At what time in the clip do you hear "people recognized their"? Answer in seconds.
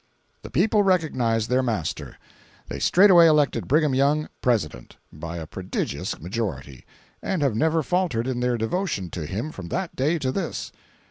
0.49-1.61